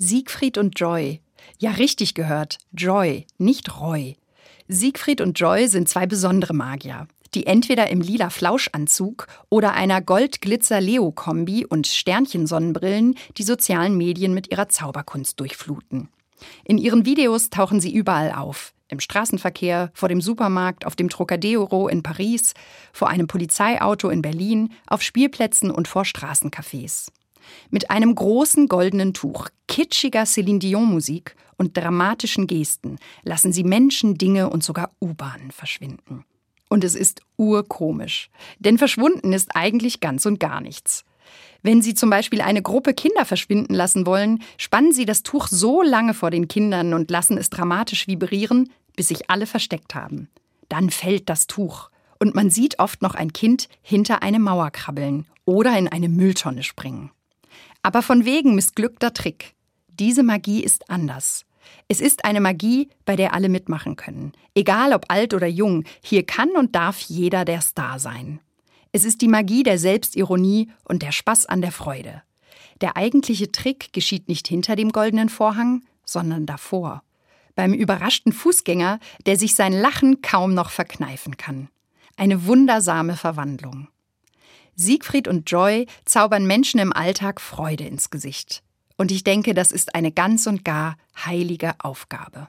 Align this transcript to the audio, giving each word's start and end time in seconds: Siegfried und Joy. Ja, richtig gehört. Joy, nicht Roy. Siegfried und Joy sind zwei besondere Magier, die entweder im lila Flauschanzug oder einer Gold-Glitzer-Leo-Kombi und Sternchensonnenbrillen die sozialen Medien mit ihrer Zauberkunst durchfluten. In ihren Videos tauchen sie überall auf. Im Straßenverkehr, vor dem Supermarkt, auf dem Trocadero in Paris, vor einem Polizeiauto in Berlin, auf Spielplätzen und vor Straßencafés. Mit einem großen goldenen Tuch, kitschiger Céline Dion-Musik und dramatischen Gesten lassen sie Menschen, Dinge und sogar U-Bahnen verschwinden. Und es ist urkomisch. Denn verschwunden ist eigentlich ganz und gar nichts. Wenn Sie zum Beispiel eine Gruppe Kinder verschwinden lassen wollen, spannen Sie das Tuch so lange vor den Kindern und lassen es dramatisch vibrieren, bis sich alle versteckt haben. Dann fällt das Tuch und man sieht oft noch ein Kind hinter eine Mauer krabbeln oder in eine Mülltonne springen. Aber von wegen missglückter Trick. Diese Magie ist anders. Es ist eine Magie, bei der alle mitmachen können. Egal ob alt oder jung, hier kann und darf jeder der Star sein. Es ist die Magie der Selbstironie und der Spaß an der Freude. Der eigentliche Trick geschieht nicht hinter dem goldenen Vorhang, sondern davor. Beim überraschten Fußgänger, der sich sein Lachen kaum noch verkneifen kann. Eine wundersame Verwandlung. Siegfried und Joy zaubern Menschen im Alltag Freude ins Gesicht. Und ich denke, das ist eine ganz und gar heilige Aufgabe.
Siegfried 0.00 0.58
und 0.58 0.78
Joy. 0.78 1.20
Ja, 1.58 1.72
richtig 1.72 2.14
gehört. 2.14 2.58
Joy, 2.70 3.26
nicht 3.36 3.80
Roy. 3.80 4.16
Siegfried 4.68 5.20
und 5.20 5.40
Joy 5.40 5.66
sind 5.66 5.88
zwei 5.88 6.06
besondere 6.06 6.54
Magier, 6.54 7.08
die 7.34 7.48
entweder 7.48 7.90
im 7.90 8.00
lila 8.00 8.30
Flauschanzug 8.30 9.26
oder 9.48 9.72
einer 9.72 10.00
Gold-Glitzer-Leo-Kombi 10.00 11.66
und 11.66 11.88
Sternchensonnenbrillen 11.88 13.16
die 13.38 13.42
sozialen 13.42 13.96
Medien 13.96 14.34
mit 14.34 14.52
ihrer 14.52 14.68
Zauberkunst 14.68 15.40
durchfluten. 15.40 16.10
In 16.62 16.78
ihren 16.78 17.04
Videos 17.04 17.50
tauchen 17.50 17.80
sie 17.80 17.92
überall 17.92 18.30
auf. 18.30 18.74
Im 18.86 19.00
Straßenverkehr, 19.00 19.90
vor 19.94 20.08
dem 20.08 20.20
Supermarkt, 20.20 20.86
auf 20.86 20.94
dem 20.94 21.08
Trocadero 21.08 21.88
in 21.88 22.04
Paris, 22.04 22.54
vor 22.92 23.08
einem 23.08 23.26
Polizeiauto 23.26 24.10
in 24.10 24.22
Berlin, 24.22 24.70
auf 24.86 25.02
Spielplätzen 25.02 25.72
und 25.72 25.88
vor 25.88 26.04
Straßencafés. 26.04 27.08
Mit 27.70 27.90
einem 27.90 28.14
großen 28.14 28.68
goldenen 28.68 29.14
Tuch, 29.14 29.48
kitschiger 29.66 30.24
Céline 30.24 30.58
Dion-Musik 30.58 31.36
und 31.56 31.76
dramatischen 31.76 32.46
Gesten 32.46 32.98
lassen 33.22 33.52
sie 33.52 33.64
Menschen, 33.64 34.16
Dinge 34.16 34.50
und 34.50 34.62
sogar 34.62 34.90
U-Bahnen 35.00 35.50
verschwinden. 35.50 36.24
Und 36.68 36.84
es 36.84 36.94
ist 36.94 37.22
urkomisch. 37.36 38.30
Denn 38.58 38.78
verschwunden 38.78 39.32
ist 39.32 39.50
eigentlich 39.54 40.00
ganz 40.00 40.26
und 40.26 40.38
gar 40.38 40.60
nichts. 40.60 41.04
Wenn 41.62 41.82
Sie 41.82 41.94
zum 41.94 42.08
Beispiel 42.08 42.40
eine 42.40 42.62
Gruppe 42.62 42.94
Kinder 42.94 43.24
verschwinden 43.24 43.74
lassen 43.74 44.06
wollen, 44.06 44.42
spannen 44.56 44.92
Sie 44.92 45.04
das 45.04 45.22
Tuch 45.22 45.48
so 45.48 45.82
lange 45.82 46.14
vor 46.14 46.30
den 46.30 46.48
Kindern 46.48 46.94
und 46.94 47.10
lassen 47.10 47.36
es 47.36 47.50
dramatisch 47.50 48.06
vibrieren, 48.06 48.70
bis 48.96 49.08
sich 49.08 49.28
alle 49.30 49.46
versteckt 49.46 49.94
haben. 49.94 50.28
Dann 50.68 50.90
fällt 50.90 51.28
das 51.28 51.46
Tuch 51.46 51.90
und 52.20 52.34
man 52.34 52.50
sieht 52.50 52.78
oft 52.78 53.02
noch 53.02 53.14
ein 53.14 53.32
Kind 53.32 53.68
hinter 53.82 54.22
eine 54.22 54.38
Mauer 54.38 54.70
krabbeln 54.70 55.26
oder 55.44 55.76
in 55.78 55.88
eine 55.88 56.08
Mülltonne 56.08 56.62
springen. 56.62 57.10
Aber 57.82 58.02
von 58.02 58.24
wegen 58.24 58.54
missglückter 58.54 59.12
Trick. 59.14 59.54
Diese 59.88 60.22
Magie 60.22 60.62
ist 60.62 60.90
anders. 60.90 61.44
Es 61.88 62.00
ist 62.00 62.24
eine 62.24 62.40
Magie, 62.40 62.88
bei 63.04 63.16
der 63.16 63.34
alle 63.34 63.48
mitmachen 63.48 63.96
können. 63.96 64.32
Egal 64.54 64.92
ob 64.92 65.06
alt 65.08 65.34
oder 65.34 65.46
jung, 65.46 65.84
hier 66.02 66.24
kann 66.24 66.50
und 66.50 66.74
darf 66.74 67.00
jeder 67.00 67.44
der 67.44 67.60
Star 67.60 67.98
sein. 67.98 68.40
Es 68.92 69.04
ist 69.04 69.20
die 69.20 69.28
Magie 69.28 69.62
der 69.62 69.78
Selbstironie 69.78 70.70
und 70.84 71.02
der 71.02 71.12
Spaß 71.12 71.46
an 71.46 71.60
der 71.60 71.72
Freude. 71.72 72.22
Der 72.80 72.96
eigentliche 72.96 73.52
Trick 73.52 73.92
geschieht 73.92 74.28
nicht 74.28 74.48
hinter 74.48 74.76
dem 74.76 74.92
goldenen 74.92 75.28
Vorhang, 75.28 75.84
sondern 76.04 76.46
davor. 76.46 77.02
Beim 77.54 77.74
überraschten 77.74 78.32
Fußgänger, 78.32 79.00
der 79.26 79.36
sich 79.36 79.54
sein 79.54 79.72
Lachen 79.72 80.22
kaum 80.22 80.54
noch 80.54 80.70
verkneifen 80.70 81.36
kann. 81.36 81.68
Eine 82.16 82.46
wundersame 82.46 83.16
Verwandlung. 83.16 83.88
Siegfried 84.80 85.26
und 85.26 85.50
Joy 85.50 85.86
zaubern 86.04 86.46
Menschen 86.46 86.78
im 86.78 86.92
Alltag 86.92 87.40
Freude 87.40 87.84
ins 87.84 88.10
Gesicht. 88.10 88.62
Und 88.96 89.10
ich 89.10 89.24
denke, 89.24 89.52
das 89.52 89.72
ist 89.72 89.94
eine 89.94 90.12
ganz 90.12 90.46
und 90.46 90.64
gar 90.64 90.96
heilige 91.16 91.74
Aufgabe. 91.78 92.46